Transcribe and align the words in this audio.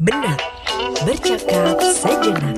Benar, 0.00 0.40
bercakap 1.04 1.76
sejenak. 1.92 2.56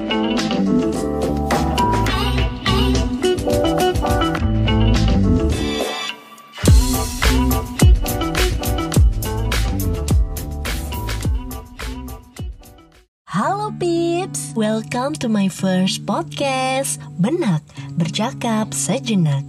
Halo 13.26 13.74
Pips, 13.74 14.54
welcome 14.54 15.18
to 15.18 15.26
my 15.26 15.50
first 15.50 16.06
podcast. 16.06 17.02
Benak, 17.18 17.66
bercakap 17.98 18.70
sejenak 18.70 19.42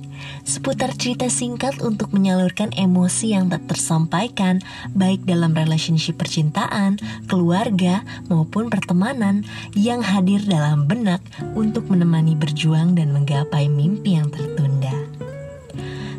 Seputar 0.43 0.91
cerita 0.99 1.31
singkat 1.31 1.79
untuk 1.79 2.11
menyalurkan 2.11 2.75
emosi 2.75 3.31
yang 3.31 3.47
tak 3.47 3.63
tersampaikan 3.71 4.59
Baik 4.91 5.23
dalam 5.23 5.55
relationship 5.55 6.19
percintaan, 6.19 6.99
keluarga, 7.31 8.03
maupun 8.27 8.67
pertemanan 8.67 9.47
Yang 9.71 10.01
hadir 10.03 10.41
dalam 10.43 10.83
benak 10.83 11.23
untuk 11.55 11.87
menemani 11.87 12.35
berjuang 12.35 12.91
dan 12.91 13.15
menggapai 13.15 13.71
mimpi 13.71 14.19
yang 14.19 14.27
tertunda. 14.35 14.91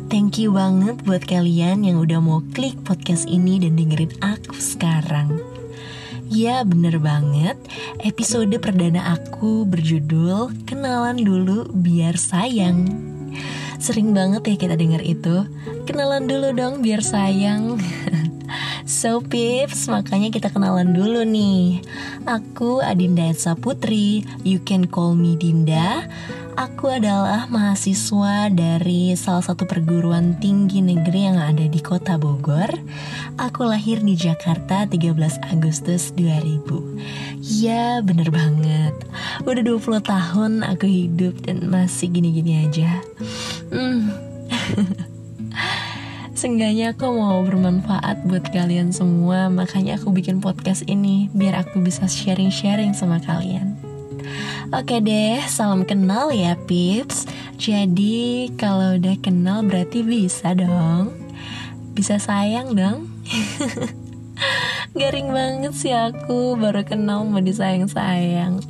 Thank 0.09 0.41
you 0.41 0.53
banget 0.53 1.01
buat 1.05 1.25
kalian 1.25 1.85
yang 1.85 2.01
udah 2.01 2.17
mau 2.17 2.41
klik 2.53 2.77
podcast 2.81 3.29
ini 3.29 3.61
dan 3.61 3.77
dengerin 3.77 4.13
aku 4.25 4.57
sekarang. 4.57 5.37
Ya 6.25 6.65
bener 6.65 6.97
banget. 6.97 7.57
Episode 8.01 8.57
perdana 8.57 9.13
aku 9.13 9.69
berjudul 9.69 10.65
Kenalan 10.65 11.21
dulu 11.21 11.69
biar 11.69 12.17
sayang 12.17 13.14
Sering 13.85 14.17
banget 14.17 14.41
ya 14.49 14.55
kita 14.57 14.73
denger 14.73 14.97
itu 15.05 15.45
Kenalan 15.85 16.25
dulu 16.25 16.57
dong 16.57 16.81
biar 16.81 17.05
sayang 17.05 17.77
So 18.89 19.21
Pips, 19.21 19.85
makanya 19.85 20.33
kita 20.33 20.49
kenalan 20.49 20.97
dulu 20.97 21.21
nih 21.21 21.85
Aku 22.25 22.81
Adinda 22.81 23.29
Etsa 23.29 23.53
Putri 23.53 24.25
You 24.41 24.57
can 24.65 24.89
call 24.89 25.13
me 25.13 25.37
Dinda 25.37 26.09
Aku 26.55 26.87
adalah 26.87 27.51
mahasiswa 27.51 28.47
dari 28.47 29.11
salah 29.19 29.43
satu 29.43 29.67
perguruan 29.67 30.39
tinggi 30.39 30.79
negeri 30.79 31.27
yang 31.27 31.35
ada 31.35 31.67
di 31.67 31.83
kota 31.83 32.15
Bogor. 32.15 32.71
Aku 33.35 33.67
lahir 33.67 33.99
di 33.99 34.15
Jakarta 34.15 34.87
13 34.87 35.51
Agustus 35.51 36.15
2000. 36.15 36.63
Ya 37.43 37.99
bener 37.99 38.31
banget. 38.31 38.95
Udah 39.43 39.67
20 39.67 39.99
tahun 39.99 40.63
aku 40.63 40.87
hidup 40.87 41.43
dan 41.43 41.67
masih 41.67 42.07
gini-gini 42.15 42.63
aja. 42.63 43.03
Hmm. 43.73 44.13
Seenggaknya 46.39 46.91
aku 46.91 47.07
mau 47.15 47.41
bermanfaat 47.47 48.27
buat 48.27 48.45
kalian 48.51 48.91
semua 48.91 49.47
Makanya 49.47 49.95
aku 49.95 50.11
bikin 50.11 50.43
podcast 50.43 50.83
ini 50.85 51.31
Biar 51.31 51.63
aku 51.63 51.79
bisa 51.79 52.05
sharing-sharing 52.05 52.91
sama 52.91 53.23
kalian. 53.23 53.79
Oke 54.73 54.97
deh, 54.97 55.39
salam 55.45 55.85
kenal 55.85 56.33
ya 56.33 56.57
Pips. 56.65 57.29
Jadi 57.55 58.49
kalau 58.57 58.97
udah 58.97 59.15
kenal 59.21 59.61
berarti 59.61 60.01
bisa 60.01 60.57
dong. 60.57 61.13
Bisa 61.93 62.17
sayang 62.17 62.73
dong. 62.73 63.07
Garing 64.99 65.29
banget 65.29 65.73
sih 65.75 65.93
aku 65.93 66.55
baru 66.55 66.81
kenal 66.81 67.27
mau 67.27 67.43
disayang-sayang 67.43 68.63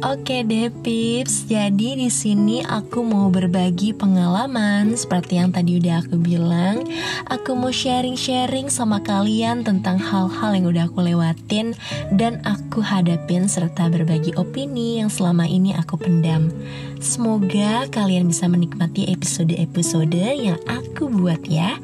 Oke 0.00 0.40
deh 0.48 0.72
Pips, 0.80 1.44
jadi 1.44 1.92
di 1.92 2.08
sini 2.08 2.64
aku 2.64 3.04
mau 3.04 3.28
berbagi 3.28 3.92
pengalaman 3.92 4.96
seperti 4.96 5.36
yang 5.36 5.52
tadi 5.52 5.76
udah 5.76 6.00
aku 6.00 6.16
bilang. 6.16 6.88
Aku 7.28 7.52
mau 7.52 7.68
sharing-sharing 7.68 8.72
sama 8.72 9.04
kalian 9.04 9.60
tentang 9.60 10.00
hal-hal 10.00 10.56
yang 10.56 10.72
udah 10.72 10.88
aku 10.88 11.04
lewatin 11.04 11.76
dan 12.16 12.40
aku 12.48 12.80
hadapin 12.80 13.44
serta 13.44 13.92
berbagi 13.92 14.32
opini 14.40 15.04
yang 15.04 15.12
selama 15.12 15.44
ini 15.44 15.76
aku 15.76 16.00
pendam. 16.00 16.48
Semoga 16.96 17.84
kalian 17.92 18.32
bisa 18.32 18.48
menikmati 18.48 19.04
episode-episode 19.12 20.16
yang 20.16 20.56
aku 20.64 21.12
buat 21.12 21.44
ya. 21.44 21.76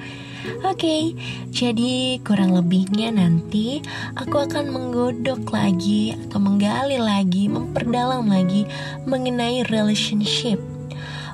Oke, 0.46 0.62
okay, 0.78 1.02
jadi 1.50 2.22
kurang 2.22 2.54
lebihnya 2.54 3.10
nanti 3.10 3.82
aku 4.14 4.46
akan 4.46 4.70
menggodok 4.70 5.50
lagi 5.50 6.14
atau 6.14 6.38
menggali 6.38 7.02
lagi, 7.02 7.50
memperdalam 7.50 8.30
lagi 8.30 8.62
mengenai 9.10 9.66
relationship. 9.66 10.62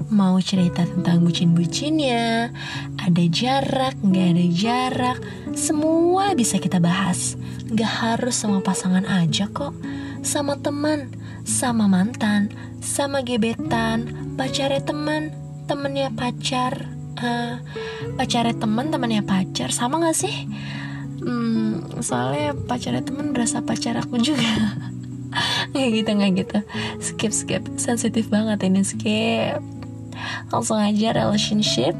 Mau 0.08 0.40
cerita 0.40 0.88
tentang 0.88 1.28
bucin-bucinnya, 1.28 2.48
ada 2.96 3.24
jarak, 3.28 4.00
nggak 4.00 4.28
ada 4.32 4.46
jarak, 4.48 5.18
semua 5.52 6.32
bisa 6.32 6.56
kita 6.56 6.80
bahas. 6.80 7.36
Nggak 7.68 7.92
harus 7.92 8.32
sama 8.32 8.64
pasangan 8.64 9.04
aja 9.04 9.44
kok, 9.52 9.76
sama 10.24 10.56
teman, 10.56 11.12
sama 11.44 11.84
mantan, 11.84 12.48
sama 12.80 13.20
gebetan, 13.20 14.08
pacarnya 14.40 14.80
teman, 14.80 15.36
temennya 15.68 16.08
pacar, 16.16 17.01
uh, 17.20 17.60
pacarnya 18.16 18.56
temen 18.56 18.88
temannya 18.88 19.22
pacar. 19.26 19.68
Sama 19.74 20.00
gak 20.00 20.16
sih? 20.16 20.48
Hmm, 21.22 22.02
soalnya 22.02 22.54
pacarnya 22.54 23.02
temen 23.04 23.34
berasa 23.34 23.62
pacar 23.62 23.98
aku 23.98 24.18
juga. 24.18 24.48
Nggak 25.72 25.88
gitu 25.96 26.10
nggak 26.12 26.32
gitu. 26.44 26.58
Skip 27.00 27.32
skip. 27.32 27.62
Sensitif 27.80 28.28
banget 28.28 28.68
ini 28.68 28.84
skip. 28.84 29.64
Langsung 30.52 30.76
aja 30.76 31.16
relationship. 31.16 31.96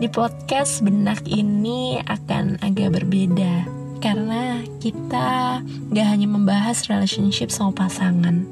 Di 0.00 0.08
podcast 0.08 0.80
benak 0.80 1.28
ini 1.28 2.00
akan 2.08 2.64
agak 2.64 2.96
berbeda 2.96 3.83
karena 4.04 4.60
kita 4.84 5.64
gak 5.64 6.06
hanya 6.12 6.28
membahas 6.28 6.92
relationship 6.92 7.48
sama 7.48 7.72
pasangan, 7.72 8.44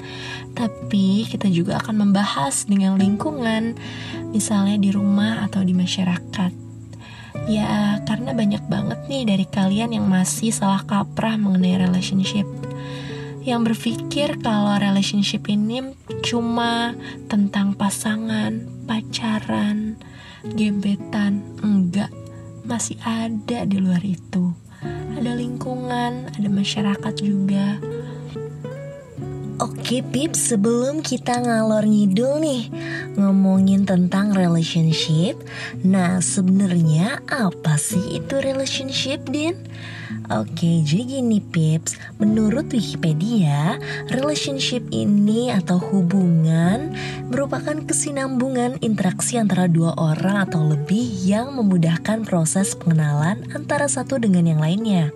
tapi 0.57 1.29
kita 1.29 1.53
juga 1.53 1.77
akan 1.77 2.09
membahas 2.09 2.65
dengan 2.65 2.97
lingkungan, 2.97 3.77
misalnya 4.33 4.81
di 4.81 4.89
rumah 4.89 5.45
atau 5.45 5.61
di 5.61 5.77
masyarakat. 5.77 6.57
Ya, 7.53 8.01
karena 8.09 8.33
banyak 8.33 8.65
banget 8.65 9.05
nih 9.13 9.29
dari 9.29 9.45
kalian 9.45 9.93
yang 9.93 10.09
masih 10.09 10.57
salah 10.57 10.89
kaprah 10.89 11.37
mengenai 11.37 11.85
relationship. 11.85 12.49
Yang 13.45 13.77
berpikir 13.77 14.41
kalau 14.41 14.81
relationship 14.81 15.45
ini 15.53 15.93
cuma 16.25 16.97
tentang 17.29 17.77
pasangan, 17.77 18.57
pacaran, 18.89 20.01
gebetan. 20.57 21.45
Enggak, 21.61 22.09
masih 22.65 22.97
ada 23.05 23.69
di 23.69 23.77
luar 23.83 24.01
itu 24.01 24.62
ada 25.17 25.33
lingkungan, 25.39 26.27
ada 26.35 26.49
masyarakat 26.51 27.15
juga. 27.23 27.79
Oke 29.63 30.03
Pips, 30.03 30.51
sebelum 30.51 31.07
kita 31.07 31.39
ngalor 31.39 31.87
ngidul 31.87 32.43
nih 32.43 32.67
ngomongin 33.15 33.87
tentang 33.87 34.35
relationship, 34.35 35.39
nah 35.87 36.19
sebenarnya 36.19 37.23
apa 37.31 37.79
sih 37.79 38.19
itu 38.19 38.43
relationship, 38.43 39.23
Din? 39.31 39.55
Oke, 40.33 40.81
jadi 40.83 41.19
gini 41.19 41.39
Pips, 41.39 41.95
menurut 42.17 42.73
Wikipedia, 42.73 43.77
relationship 44.09 44.81
ini 44.89 45.53
atau 45.53 45.77
hubungan 45.77 46.95
merupakan 47.29 47.77
kesinambungan 47.85 48.81
interaksi 48.81 49.37
antara 49.37 49.69
dua 49.69 49.93
orang 49.99 50.49
atau 50.49 50.63
lebih 50.63 51.05
yang 51.25 51.53
memudahkan 51.53 52.25
proses 52.25 52.73
pengenalan 52.77 53.45
antara 53.53 53.87
satu 53.91 54.17
dengan 54.17 54.47
yang 54.47 54.61
lainnya. 54.63 55.13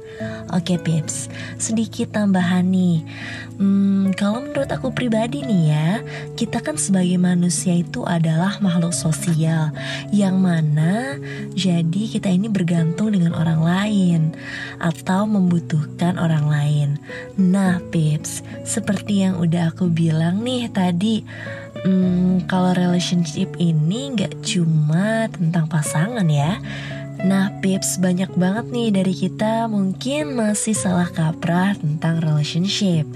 Oke 0.53 0.77
Pips, 0.77 1.33
sedikit 1.57 2.13
tambahan 2.17 2.69
nih. 2.69 3.05
Hmm, 3.57 4.13
kalau 4.13 4.36
menurut 4.43 4.71
aku 4.73 4.93
pribadi 4.93 5.45
nih 5.45 5.63
ya, 5.71 5.91
kita 6.35 6.61
kan 6.61 6.77
sebagai 6.77 7.17
manusia 7.17 7.77
itu 7.77 8.05
adalah 8.05 8.59
makhluk 8.59 8.93
sosial 8.93 9.73
yang 10.11 10.41
mana 10.41 11.21
jadi 11.57 12.03
kita 12.11 12.29
ini 12.29 12.51
bergantung 12.51 13.13
dengan 13.15 13.37
orang 13.37 13.61
lain 13.63 14.21
atau 14.83 15.25
membutuhkan 15.25 16.21
orang 16.21 16.47
lain. 16.49 16.89
Nah, 17.39 17.81
Pips, 17.93 18.43
seperti 18.67 19.25
yang 19.25 19.41
udah 19.41 19.73
aku 19.73 19.89
bilang 19.89 20.45
nih 20.45 20.69
tadi, 20.73 21.25
hmm, 21.85 22.51
kalau 22.51 22.75
relationship 22.75 23.53
ini 23.57 24.17
nggak 24.17 24.43
cuma 24.45 25.31
tentang 25.33 25.71
pasangan 25.71 26.27
ya. 26.27 26.59
Nah, 27.25 27.49
Pips, 27.65 27.97
banyak 27.97 28.29
banget 28.37 28.69
nih 28.69 28.89
dari 28.93 29.15
kita 29.17 29.65
mungkin 29.73 30.37
masih 30.37 30.77
salah 30.77 31.09
kaprah 31.09 31.73
tentang 31.81 32.21
relationship 32.21 33.09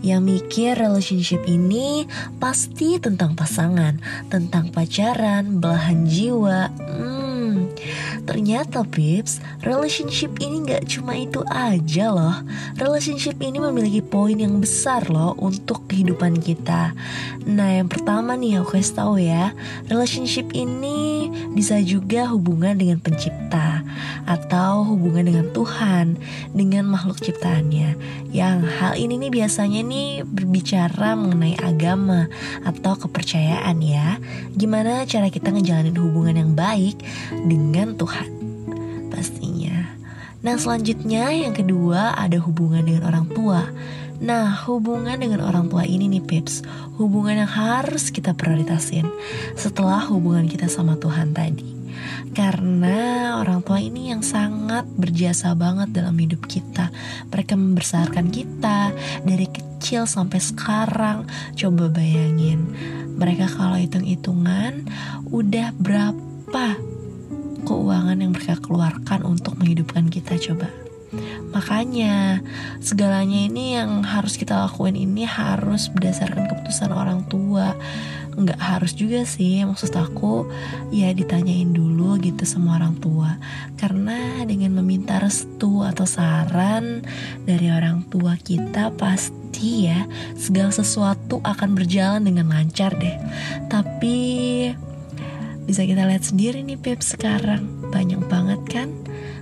yang 0.00 0.24
mikir 0.24 0.76
relationship 0.76 1.44
ini 1.48 2.08
pasti 2.40 2.98
tentang 3.00 3.36
pasangan, 3.38 4.00
tentang 4.28 4.72
pacaran, 4.72 5.60
belahan 5.60 6.04
jiwa. 6.08 6.72
Hmm, 6.76 7.70
Ternyata 8.26 8.82
Pips, 8.82 9.38
relationship 9.62 10.42
ini 10.42 10.66
gak 10.66 10.90
cuma 10.90 11.14
itu 11.14 11.46
aja 11.46 12.10
loh. 12.10 12.36
Relationship 12.74 13.38
ini 13.38 13.62
memiliki 13.62 14.02
poin 14.02 14.34
yang 14.34 14.58
besar 14.58 15.06
loh 15.06 15.38
untuk 15.38 15.86
kehidupan 15.86 16.42
kita. 16.42 16.90
Nah 17.46 17.78
yang 17.78 17.86
pertama 17.86 18.34
nih 18.34 18.58
aku 18.58 18.82
kasih 18.82 18.94
tahu 18.98 19.14
ya. 19.22 19.54
Relationship 19.86 20.50
ini 20.58 21.30
bisa 21.54 21.78
juga 21.78 22.26
hubungan 22.34 22.74
dengan 22.74 22.98
pencipta 22.98 23.86
Atau 24.26 24.82
hubungan 24.94 25.30
dengan 25.30 25.46
Tuhan 25.54 26.18
Dengan 26.50 26.90
makhluk 26.90 27.22
ciptaannya 27.22 27.94
Yang 28.34 28.58
hal 28.82 28.92
ini 28.98 29.22
nih 29.22 29.30
biasanya 29.30 29.80
nih 29.86 30.26
berbicara 30.26 31.14
mengenai 31.14 31.56
agama 31.62 32.26
Atau 32.66 32.98
kepercayaan 33.06 33.78
ya 33.80 34.18
Gimana 34.58 35.06
cara 35.06 35.30
kita 35.30 35.54
ngejalanin 35.54 35.94
hubungan 35.94 36.34
yang 36.34 36.52
baik 36.58 36.98
dengan 37.46 37.94
Tuhan 37.94 38.36
pastinya. 39.16 39.96
Nah 40.44 40.60
selanjutnya 40.60 41.32
yang 41.32 41.56
kedua 41.56 42.12
ada 42.12 42.36
hubungan 42.36 42.84
dengan 42.84 43.08
orang 43.08 43.26
tua. 43.32 43.64
Nah 44.16 44.52
hubungan 44.68 45.16
dengan 45.16 45.44
orang 45.44 45.68
tua 45.68 45.84
ini 45.84 46.08
nih 46.08 46.24
Pips 46.24 46.64
Hubungan 46.96 47.36
yang 47.36 47.52
harus 47.52 48.08
kita 48.08 48.32
prioritasin 48.32 49.04
Setelah 49.60 50.08
hubungan 50.08 50.48
kita 50.48 50.72
sama 50.72 50.96
Tuhan 50.96 51.36
tadi 51.36 51.75
karena 52.32 53.34
orang 53.40 53.60
tua 53.62 53.80
ini 53.80 54.12
yang 54.14 54.22
sangat 54.22 54.86
berjasa 54.96 55.52
banget 55.58 55.92
dalam 55.92 56.16
hidup 56.16 56.44
kita. 56.46 56.92
Mereka 57.32 57.54
membesarkan 57.54 58.28
kita 58.30 58.92
dari 59.24 59.46
kecil 59.48 60.04
sampai 60.04 60.40
sekarang. 60.40 61.28
Coba 61.56 61.88
bayangin, 61.90 62.70
mereka 63.16 63.48
kalau 63.48 63.78
hitung-hitungan 63.78 64.86
udah 65.30 65.74
berapa 65.76 66.66
keuangan 67.66 68.22
yang 68.22 68.30
mereka 68.30 68.56
keluarkan 68.62 69.26
untuk 69.26 69.58
menghidupkan 69.58 70.06
kita 70.06 70.38
coba 70.38 70.70
Makanya 71.54 72.44
segalanya 72.82 73.48
ini 73.48 73.78
yang 73.78 74.04
harus 74.04 74.36
kita 74.36 74.66
lakuin 74.66 74.98
ini 74.98 75.24
harus 75.24 75.88
berdasarkan 75.88 76.50
keputusan 76.50 76.90
orang 76.92 77.24
tua 77.30 77.72
Nggak 78.36 78.60
harus 78.60 78.92
juga 78.92 79.24
sih 79.24 79.64
maksud 79.64 79.96
aku 79.96 80.44
ya 80.92 81.08
ditanyain 81.16 81.72
dulu 81.72 82.20
gitu 82.20 82.44
sama 82.44 82.76
orang 82.76 83.00
tua. 83.00 83.40
Karena 83.80 84.44
dengan 84.44 84.76
meminta 84.76 85.16
restu 85.16 85.80
atau 85.80 86.04
saran 86.04 87.00
dari 87.48 87.72
orang 87.72 88.04
tua 88.12 88.36
kita 88.36 88.92
pasti 89.00 89.88
ya 89.88 90.04
segala 90.36 90.68
sesuatu 90.68 91.40
akan 91.40 91.72
berjalan 91.72 92.28
dengan 92.28 92.52
lancar 92.52 92.92
deh. 93.00 93.16
Tapi 93.72 94.16
bisa 95.64 95.82
kita 95.82 96.04
lihat 96.04 96.22
sendiri 96.22 96.60
nih 96.60 96.76
Pep 96.76 97.00
sekarang. 97.00 97.66
Banyak 97.88 98.28
banget 98.28 98.60
kan 98.68 98.88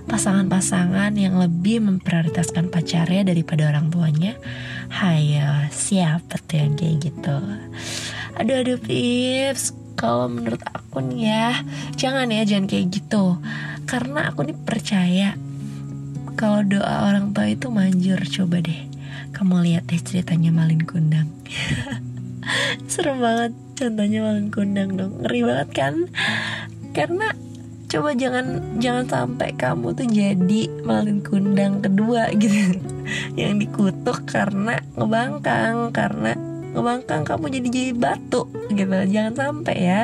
pasangan-pasangan 0.05 1.17
yang 1.17 1.35
lebih 1.35 1.83
memprioritaskan 1.83 2.71
pacarnya 2.71 3.27
daripada 3.27 3.67
orang 3.69 3.91
tuanya. 3.91 4.39
Hayo 4.87 5.67
siapa 5.73 6.39
tuh 6.47 6.63
yang 6.63 6.73
kayak 6.79 7.11
gitu 7.11 7.37
Aduh 8.39 8.61
aduh 8.61 8.79
Pips. 8.79 9.75
Kalau 9.95 10.27
menurut 10.27 10.59
aku 10.75 10.99
nih 10.99 11.31
ya 11.31 11.63
Jangan 11.95 12.27
ya 12.27 12.43
jangan 12.43 12.67
kayak 12.67 12.87
gitu. 12.91 13.39
Karena 13.87 14.31
aku 14.31 14.43
nih 14.43 14.57
percaya 14.57 15.39
Kalau 16.35 16.61
doa 16.67 17.07
orang 17.07 17.31
tua 17.31 17.47
itu 17.47 17.71
manjur. 17.71 18.19
Coba 18.27 18.59
deh 18.59 18.91
Kamu 19.31 19.63
lihat 19.63 19.87
deh 19.87 19.99
ceritanya 19.99 20.51
Malin 20.51 20.83
Kundang. 20.83 21.31
Serem 22.91 23.19
banget 23.19 23.51
contohnya 23.75 24.19
malin 24.23 24.47
kundang 24.53 24.95
dong. 24.95 25.13
Ngeri 25.21 25.41
banget 25.43 25.69
kan? 25.73 25.95
Karena 26.95 27.33
coba 27.85 28.09
jangan 28.15 28.45
jangan 28.81 29.05
sampai 29.05 29.49
kamu 29.55 29.93
tuh 29.93 30.07
jadi 30.09 30.61
malin 30.85 31.19
kundang 31.21 31.81
kedua 31.83 32.31
gitu. 32.37 32.79
Yang 33.39 33.67
dikutuk 33.67 34.25
karena 34.29 34.81
ngebangkang 34.95 35.91
karena 35.91 36.33
ngebangkang 36.75 37.23
kamu 37.23 37.45
jadi 37.55 37.67
jadi 37.71 37.91
batu 37.95 38.51
gitu. 38.67 38.91
Jangan 38.91 39.33
sampai 39.33 39.77
ya. 39.79 40.01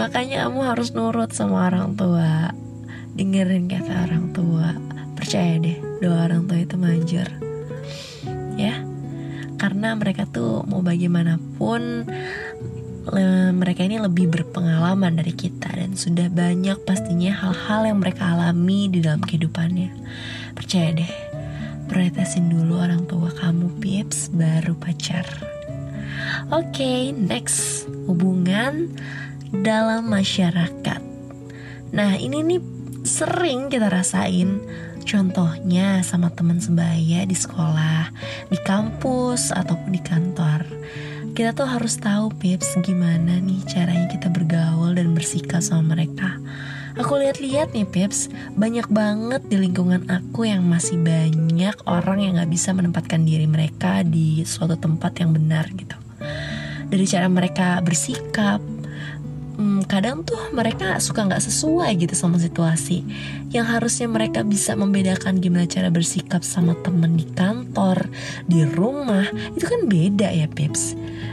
Makanya 0.00 0.48
kamu 0.48 0.60
harus 0.64 0.96
nurut 0.96 1.30
sama 1.36 1.68
orang 1.68 1.92
tua. 1.94 2.56
Dengerin 3.12 3.68
kata 3.68 4.08
orang 4.08 4.32
tua. 4.32 4.72
Percaya 5.12 5.60
deh 5.60 5.76
doa 6.00 6.24
orang 6.26 6.48
tua 6.48 6.58
itu 6.64 6.74
manjur. 6.80 7.28
Ya. 8.56 8.80
Karena 9.60 9.94
mereka 9.94 10.26
tuh 10.26 10.66
mau 10.66 10.82
bagaimanapun 10.82 12.08
mereka 13.52 13.82
ini 13.82 13.98
lebih 13.98 14.30
berpengalaman 14.30 15.18
dari 15.18 15.34
kita 15.34 15.74
dan 15.74 15.98
sudah 15.98 16.30
banyak 16.30 16.78
pastinya 16.86 17.34
hal-hal 17.34 17.90
yang 17.90 17.98
mereka 17.98 18.30
alami 18.30 18.86
di 18.86 19.02
dalam 19.02 19.18
kehidupannya. 19.18 19.90
Percaya 20.54 20.94
deh, 20.94 21.10
prioritasin 21.92 22.48
dulu 22.48 22.80
orang 22.80 23.04
tua 23.04 23.28
kamu, 23.36 23.68
Pips, 23.76 24.32
baru 24.32 24.72
pacar. 24.80 25.28
Oke, 26.48 26.72
okay, 26.72 27.00
next 27.12 27.84
hubungan 28.08 28.88
dalam 29.52 30.08
masyarakat. 30.08 31.04
Nah, 31.92 32.16
ini 32.16 32.40
nih 32.40 32.60
sering 33.04 33.68
kita 33.68 33.92
rasain 33.92 34.64
Contohnya 35.02 35.98
sama 36.06 36.30
teman 36.30 36.62
sebaya 36.62 37.26
di 37.26 37.34
sekolah, 37.34 38.14
di 38.48 38.58
kampus, 38.62 39.50
ataupun 39.50 39.90
di 39.90 40.00
kantor. 40.02 40.62
Kita 41.34 41.50
tuh 41.56 41.66
harus 41.66 41.98
tahu 41.98 42.30
Pips 42.38 42.78
gimana 42.86 43.40
nih 43.42 43.66
caranya 43.66 44.06
kita 44.06 44.30
bergaul 44.30 44.94
dan 44.94 45.10
bersikap 45.16 45.64
sama 45.64 45.96
mereka. 45.96 46.38
Aku 47.00 47.16
lihat-lihat 47.16 47.72
nih 47.72 47.88
Pips, 47.88 48.28
banyak 48.52 48.84
banget 48.92 49.40
di 49.48 49.56
lingkungan 49.56 50.04
aku 50.12 50.44
yang 50.44 50.60
masih 50.68 51.00
banyak 51.00 51.72
orang 51.88 52.20
yang 52.20 52.32
gak 52.36 52.52
bisa 52.52 52.76
menempatkan 52.76 53.24
diri 53.24 53.48
mereka 53.48 54.04
di 54.04 54.44
suatu 54.44 54.76
tempat 54.76 55.16
yang 55.16 55.32
benar 55.32 55.72
gitu. 55.72 55.96
Dari 56.92 57.04
cara 57.08 57.32
mereka 57.32 57.80
bersikap, 57.80 58.60
hmm, 59.56 59.88
kadang 59.88 60.20
tuh 60.20 60.52
mereka 60.52 61.00
suka 61.00 61.24
nggak 61.24 61.40
sesuai 61.40 61.96
gitu 61.96 62.12
sama 62.12 62.36
situasi. 62.36 63.00
Yang 63.48 63.66
harusnya 63.72 64.12
mereka 64.12 64.44
bisa 64.44 64.76
membedakan 64.76 65.40
gimana 65.40 65.64
cara 65.64 65.88
bersikap 65.88 66.44
sama 66.44 66.76
temen 66.84 67.16
di 67.16 67.24
kantor 67.32 68.12
di 68.44 68.68
rumah 68.68 69.24
itu 69.56 69.64
kan 69.64 69.88
beda 69.88 70.28
ya 70.28 70.48
peps 70.48 70.92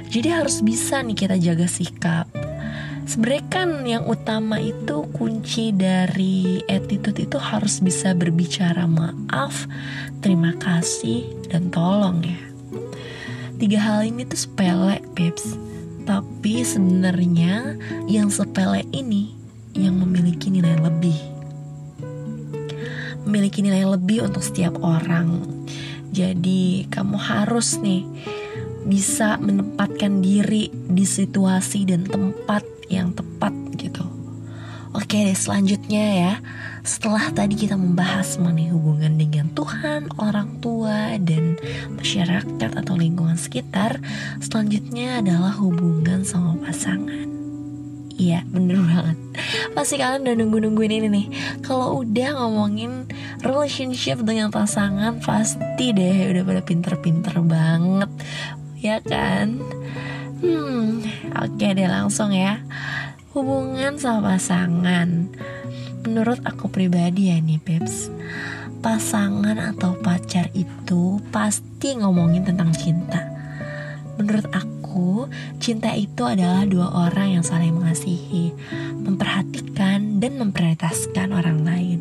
jadi 0.10 0.42
harus 0.42 0.66
bisa 0.66 1.06
nih 1.06 1.14
kita 1.14 1.36
jaga 1.38 1.70
sikap 1.70 2.26
sebenarnya 3.10 3.46
kan 3.50 3.70
yang 3.90 4.06
utama 4.06 4.62
itu 4.62 5.10
kunci 5.18 5.74
dari 5.74 6.62
attitude 6.70 7.26
itu 7.26 7.42
harus 7.42 7.82
bisa 7.82 8.14
berbicara 8.14 8.86
maaf 8.86 9.66
terima 10.22 10.54
kasih 10.62 11.26
dan 11.50 11.74
tolong 11.74 12.22
ya 12.22 12.42
tiga 13.58 13.82
hal 13.82 14.06
ini 14.06 14.30
tuh 14.30 14.38
sepele 14.46 15.02
peps 15.18 15.58
tapi 16.06 16.62
sebenarnya 16.66 17.78
yang 18.06 18.30
sepele 18.30 18.86
ini 18.94 19.38
yang 19.78 19.94
memiliki 20.02 20.50
nilai 20.50 20.74
lebih. 20.82 21.18
Memiliki 23.30 23.62
nilai 23.62 23.86
lebih 23.86 24.26
untuk 24.26 24.42
setiap 24.42 24.82
orang. 24.82 25.46
Jadi 26.10 26.90
kamu 26.90 27.18
harus 27.22 27.78
nih 27.78 28.02
bisa 28.86 29.36
menempatkan 29.42 30.24
diri 30.24 30.72
di 30.72 31.04
situasi 31.04 31.84
dan 31.88 32.06
tempat 32.08 32.64
yang 32.88 33.14
tepat 33.14 33.52
gitu. 33.76 34.04
Oke 34.90 35.22
deh 35.22 35.38
selanjutnya 35.38 36.06
ya. 36.18 36.34
Setelah 36.82 37.30
tadi 37.30 37.54
kita 37.54 37.78
membahas 37.78 38.42
mengenai 38.42 38.74
hubungan 38.74 39.14
dengan 39.22 39.54
Tuhan, 39.54 40.10
orang 40.18 40.58
tua, 40.64 41.14
dan 41.22 41.62
masyarakat 41.94 42.72
atau 42.74 42.98
lingkungan 42.98 43.38
sekitar 43.38 44.02
Selanjutnya 44.42 45.22
adalah 45.22 45.54
hubungan 45.62 46.26
sama 46.26 46.58
pasangan. 46.66 47.30
Iya 48.20 48.44
bener 48.52 48.84
banget. 48.84 49.18
Pasti 49.72 49.96
kalian 49.96 50.28
udah 50.28 50.36
nunggu-nungguin 50.36 50.92
ini 50.92 51.08
nih. 51.08 51.28
Kalau 51.64 52.04
udah 52.04 52.36
ngomongin 52.36 53.08
relationship 53.40 54.20
dengan 54.28 54.52
pasangan 54.52 55.24
Pasti 55.24 55.96
deh 55.96 56.28
udah 56.28 56.44
pada 56.44 56.60
pinter-pinter 56.60 57.40
banget 57.40 58.12
Ya 58.80 59.04
kan? 59.04 59.60
Hmm, 60.40 61.04
oke 61.36 61.68
deh 61.68 61.90
langsung 61.92 62.32
ya. 62.32 62.64
Hubungan 63.36 64.00
sama 64.00 64.40
pasangan. 64.40 65.28
Menurut 66.08 66.40
aku 66.48 66.72
pribadi 66.72 67.28
ya 67.28 67.44
nih 67.44 67.60
Peps 67.60 68.08
Pasangan 68.80 69.60
atau 69.60 70.00
pacar 70.00 70.48
itu 70.56 71.20
pasti 71.28 72.00
ngomongin 72.00 72.48
tentang 72.48 72.72
cinta. 72.72 73.28
Menurut 74.16 74.48
aku, 74.56 75.28
cinta 75.60 75.92
itu 75.92 76.24
adalah 76.24 76.64
dua 76.64 77.12
orang 77.12 77.36
yang 77.36 77.44
saling 77.44 77.76
mengasihi 77.76 78.56
Memperhatikan 78.96 80.24
dan 80.24 80.40
memprioritaskan 80.40 81.36
orang 81.36 81.68
lain 81.68 81.99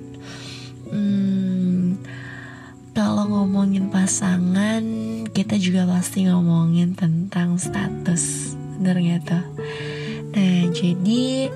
Kalau 2.98 3.30
ngomongin 3.30 3.94
pasangan, 3.94 4.82
kita 5.30 5.54
juga 5.54 5.86
pasti 5.86 6.26
ngomongin 6.26 6.98
tentang 6.98 7.54
status 7.54 8.58
Bener 8.74 8.98
gak 8.98 9.22
tuh? 9.22 9.46
Nah, 10.34 10.66
jadi 10.74 11.46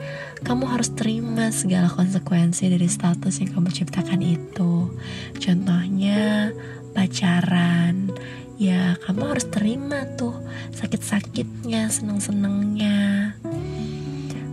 kamu 0.46 0.70
harus 0.70 0.94
terima 0.94 1.50
segala 1.50 1.90
konsekuensi 1.90 2.70
dari 2.70 2.86
status 2.86 3.42
yang 3.42 3.58
kamu 3.58 3.74
ciptakan 3.74 4.22
itu. 4.22 4.94
Contohnya 5.34 6.54
pacaran, 6.94 8.14
ya 8.54 8.94
kamu 9.02 9.34
harus 9.34 9.50
terima 9.50 10.06
tuh 10.14 10.38
sakit-sakitnya, 10.78 11.90
seneng-senengnya. 11.90 13.34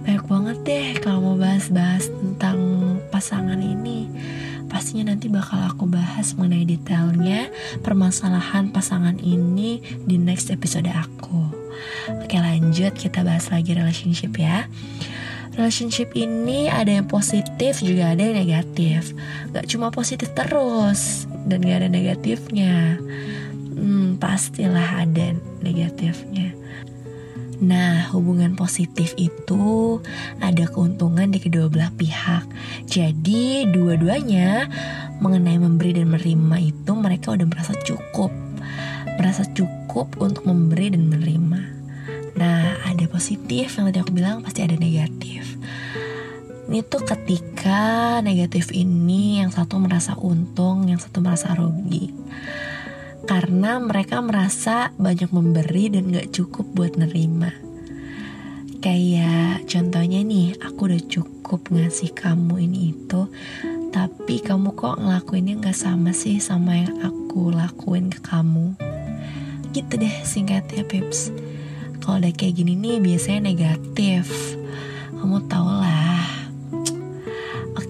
Banyak 0.09 0.25
banget 0.25 0.57
deh 0.65 0.87
kalau 1.05 1.21
mau 1.21 1.37
bahas-bahas 1.37 2.09
tentang 2.09 2.57
pasangan 3.13 3.61
ini. 3.61 4.09
Pastinya 4.69 5.11
nanti 5.11 5.27
bakal 5.27 5.65
aku 5.65 5.89
bahas 5.89 6.37
mengenai 6.37 6.63
detailnya 6.63 7.49
permasalahan 7.81 8.69
pasangan 8.69 9.17
ini 9.19 9.81
di 10.05 10.15
next 10.21 10.53
episode 10.53 10.87
aku. 10.87 11.49
Oke 12.21 12.37
lanjut 12.37 12.93
kita 12.93 13.25
bahas 13.25 13.49
lagi 13.49 13.73
relationship 13.73 14.37
ya. 14.37 14.69
Relationship 15.57 16.13
ini 16.15 16.69
ada 16.69 17.01
yang 17.01 17.09
positif 17.09 17.81
juga 17.81 18.13
ada 18.13 18.21
yang 18.21 18.37
negatif. 18.37 19.11
Gak 19.51 19.67
cuma 19.67 19.89
positif 19.89 20.31
terus 20.37 21.25
dan 21.49 21.65
gak 21.65 21.83
ada 21.83 21.89
negatifnya. 21.89 23.01
Hmm, 23.73 24.21
pastilah 24.21 25.03
ada 25.03 25.33
negatifnya 25.65 26.58
Nah, 27.59 28.07
hubungan 28.15 28.55
positif 28.55 29.11
itu 29.19 29.99
ada 30.39 30.63
keuntungan 30.71 31.27
di 31.27 31.43
kedua 31.43 31.67
belah 31.67 31.91
pihak. 31.91 32.47
Jadi, 32.87 33.67
dua-duanya 33.67 34.71
mengenai 35.19 35.59
memberi 35.59 35.99
dan 35.99 36.07
menerima 36.07 36.55
itu 36.63 36.91
mereka 36.95 37.35
udah 37.35 37.43
merasa 37.43 37.75
cukup. 37.83 38.31
Merasa 39.19 39.43
cukup 39.51 40.15
untuk 40.23 40.47
memberi 40.47 40.95
dan 40.95 41.11
menerima. 41.11 41.61
Nah, 42.39 42.79
ada 42.87 43.05
positif 43.11 43.75
yang 43.75 43.91
tadi 43.91 43.99
aku 43.99 44.15
bilang 44.15 44.39
pasti 44.39 44.63
ada 44.63 44.79
negatif. 44.79 45.59
Ini 46.71 46.79
tuh 46.87 47.03
ketika 47.03 48.21
negatif 48.23 48.71
ini 48.71 49.43
yang 49.43 49.51
satu 49.51 49.75
merasa 49.83 50.15
untung, 50.15 50.87
yang 50.87 51.01
satu 51.01 51.19
merasa 51.19 51.51
rugi 51.57 52.13
karena 53.29 53.77
mereka 53.77 54.25
merasa 54.25 54.89
banyak 54.97 55.29
memberi 55.29 55.93
dan 55.93 56.09
gak 56.09 56.33
cukup 56.33 56.65
buat 56.73 56.97
nerima. 56.97 57.53
Kayak 58.81 59.69
contohnya 59.69 60.25
nih, 60.25 60.57
aku 60.57 60.89
udah 60.89 61.03
cukup 61.05 61.69
ngasih 61.69 62.09
kamu 62.17 62.65
ini 62.65 62.97
itu, 62.97 63.29
tapi 63.93 64.41
kamu 64.41 64.73
kok 64.73 64.97
ngelakuinnya 64.97 65.61
gak 65.61 65.77
sama 65.77 66.09
sih 66.09 66.41
sama 66.41 66.73
yang 66.81 67.05
aku 67.05 67.53
lakuin 67.53 68.09
ke 68.09 68.17
kamu. 68.17 68.73
Gitu 69.77 69.93
deh 70.01 70.15
singkatnya 70.25 70.81
Pips. 70.89 71.29
Kalau 72.01 72.17
udah 72.17 72.33
kayak 72.33 72.57
gini 72.57 72.73
nih 72.73 72.97
biasanya 72.97 73.53
negatif. 73.53 74.25
Kamu 75.13 75.45
tau 75.45 75.69
lah 75.69 76.08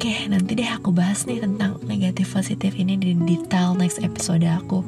Oke, 0.09 0.25
nanti 0.25 0.57
deh 0.57 0.65
aku 0.65 0.89
bahas 0.89 1.29
nih 1.29 1.37
tentang 1.37 1.77
negatif 1.85 2.33
positif 2.33 2.73
ini 2.73 2.97
di 2.97 3.13
detail 3.13 3.77
next 3.77 4.01
episode 4.01 4.41
aku. 4.41 4.81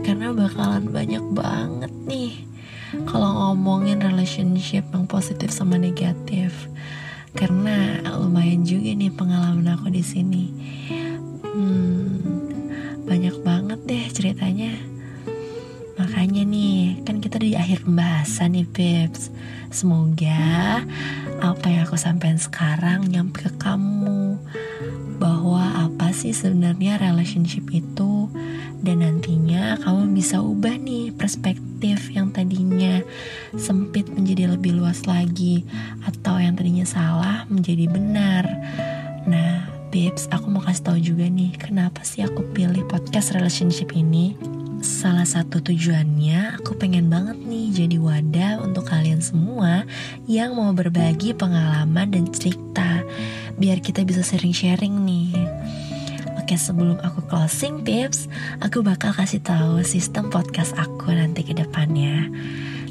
Karena 0.00 0.32
bakalan 0.32 0.88
banyak 0.88 1.20
banget 1.36 1.92
nih 2.08 2.48
kalau 3.04 3.52
ngomongin 3.52 4.00
relationship 4.00 4.88
yang 4.96 5.04
positif 5.04 5.52
sama 5.52 5.76
negatif. 5.76 6.72
Karena 7.36 8.00
lumayan 8.16 8.64
juga 8.64 8.96
nih 8.96 9.12
pengalaman 9.12 9.76
aku 9.76 9.92
di 9.92 10.00
sini. 10.00 10.48
Hmm, 11.52 12.16
banyak 13.04 13.44
banget 13.44 13.80
deh 13.84 14.08
ceritanya. 14.08 14.72
Makanya 16.00 16.48
nih, 16.48 17.04
kan 17.04 17.20
kita 17.20 17.36
di 17.36 17.52
akhir 17.60 17.84
pembahasan 17.84 18.56
nih, 18.56 18.64
Pips. 18.72 19.28
Semoga 19.68 20.80
apa 21.44 21.66
yang 21.68 21.84
aku 21.84 22.00
sampaikan 22.00 22.40
sekarang 22.40 23.04
nyampe 23.04 23.44
ke 23.44 23.52
kamu 23.60 24.21
bahwa 25.42 25.90
apa 25.90 26.14
sih 26.14 26.30
sebenarnya 26.30 27.02
relationship 27.02 27.66
itu? 27.74 28.30
Dan 28.78 29.02
nantinya 29.02 29.74
kamu 29.82 30.14
bisa 30.14 30.38
ubah 30.38 30.78
nih 30.78 31.10
perspektif 31.10 32.14
yang 32.14 32.30
tadinya 32.30 33.02
sempit 33.58 34.06
menjadi 34.06 34.54
lebih 34.54 34.78
luas 34.78 35.02
lagi 35.02 35.66
atau 36.06 36.38
yang 36.38 36.54
tadinya 36.54 36.86
salah 36.86 37.42
menjadi 37.50 37.90
benar. 37.90 38.46
Nah, 39.26 39.66
Bips, 39.90 40.30
aku 40.30 40.46
mau 40.46 40.62
kasih 40.62 40.86
tahu 40.86 40.98
juga 41.02 41.26
nih 41.26 41.58
kenapa 41.58 42.06
sih 42.06 42.22
aku 42.22 42.46
pilih 42.54 42.86
podcast 42.86 43.34
relationship 43.34 43.90
ini? 43.98 44.38
Salah 44.78 45.26
satu 45.26 45.58
tujuannya 45.58 46.62
aku 46.62 46.78
pengen 46.78 47.10
banget 47.10 47.38
nih 47.42 47.66
jadi 47.82 47.98
wadah 47.98 48.62
untuk 48.62 48.86
kalian 48.86 49.18
semua 49.18 49.82
yang 50.30 50.54
mau 50.54 50.70
berbagi 50.70 51.34
pengalaman 51.34 52.14
dan 52.14 52.30
cerita 52.30 53.02
biar 53.56 53.82
kita 53.84 54.04
bisa 54.06 54.24
sharing-sharing 54.24 54.92
nih. 55.02 55.32
Oke 56.42 56.58
sebelum 56.58 56.98
aku 57.00 57.24
closing 57.30 57.86
tips, 57.86 58.26
aku 58.60 58.84
bakal 58.84 59.14
kasih 59.14 59.40
tahu 59.40 59.80
sistem 59.86 60.28
podcast 60.28 60.76
aku 60.76 61.14
nanti 61.14 61.46
ke 61.46 61.54
depannya. 61.56 62.28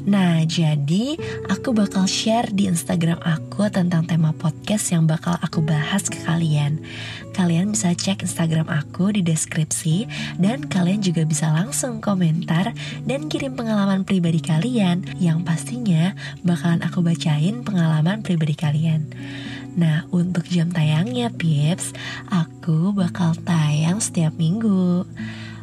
Nah, 0.02 0.42
jadi 0.42 1.14
aku 1.46 1.70
bakal 1.70 2.10
share 2.10 2.50
di 2.50 2.66
Instagram 2.66 3.22
aku 3.22 3.70
tentang 3.70 4.02
tema 4.02 4.34
podcast 4.34 4.90
yang 4.90 5.06
bakal 5.06 5.38
aku 5.38 5.62
bahas 5.62 6.10
ke 6.10 6.18
kalian. 6.26 6.82
Kalian 7.30 7.70
bisa 7.70 7.94
cek 7.94 8.26
Instagram 8.26 8.66
aku 8.66 9.14
di 9.14 9.22
deskripsi 9.22 10.10
dan 10.42 10.66
kalian 10.66 11.06
juga 11.06 11.22
bisa 11.22 11.54
langsung 11.54 12.02
komentar 12.02 12.74
dan 13.06 13.30
kirim 13.30 13.54
pengalaman 13.54 14.02
pribadi 14.02 14.42
kalian 14.42 15.06
yang 15.22 15.46
pastinya 15.46 16.18
bakalan 16.42 16.82
aku 16.82 16.98
bacain 16.98 17.62
pengalaman 17.62 18.26
pribadi 18.26 18.58
kalian. 18.58 19.06
Nah, 19.72 20.04
untuk 20.12 20.44
jam 20.52 20.68
tayangnya, 20.68 21.32
Pips, 21.32 21.96
aku 22.28 22.92
bakal 22.92 23.32
tayang 23.44 24.04
setiap 24.04 24.36
minggu. 24.36 25.08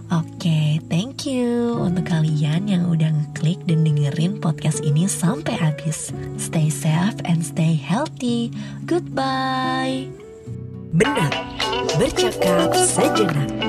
Oke, 0.09 0.41
okay, 0.41 0.81
thank 0.89 1.29
you 1.29 1.77
untuk 1.77 2.09
kalian 2.09 2.65
yang 2.65 2.89
udah 2.89 3.13
ngeklik 3.13 3.61
dan 3.69 3.85
dengerin 3.85 4.41
podcast 4.41 4.81
ini 4.81 5.05
sampai 5.05 5.53
habis. 5.53 6.09
Stay 6.41 6.73
safe 6.73 7.21
and 7.29 7.45
stay 7.45 7.77
healthy. 7.77 8.49
Goodbye. 8.89 10.09
Benar, 10.97 11.29
bercakap 12.01 12.73
sejenak. 12.73 13.68